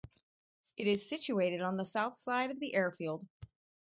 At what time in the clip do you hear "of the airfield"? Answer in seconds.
2.49-3.23